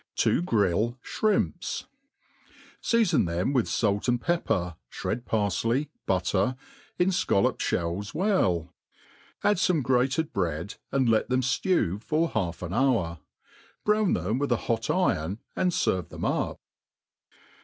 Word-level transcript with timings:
To 0.15 0.41
grill 0.41 0.97
Shrimps, 1.03 1.85
SEASON 2.81 3.25
them 3.25 3.53
with 3.53 3.69
fait 3.69 4.07
and 4.07 4.19
pepper, 4.19 4.75
(bred 4.99 5.27
parfley, 5.27 5.89
butter, 6.07 6.55
ia 6.99 7.05
fcollop 7.09 7.57
fhells 7.59 8.11
well; 8.11 8.73
add 9.43 9.57
fome 9.57 9.83
grated 9.83 10.33
bread, 10.33 10.73
and 10.91 11.07
let 11.07 11.29
them 11.29 11.41
ftew 11.41 12.01
for 12.01 12.29
half 12.29 12.63
an 12.63 12.73
hour. 12.73 13.19
Brown 13.85 14.13
them 14.13 14.39
with 14.39 14.51
a 14.51 14.57
hot 14.65 14.89
iron, 14.89 15.37
and 15.55 15.69
ferve 15.71 16.09
them 16.09 16.25
up. 16.25 16.57